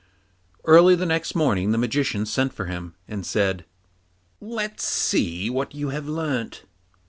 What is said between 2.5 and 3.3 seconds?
for him, and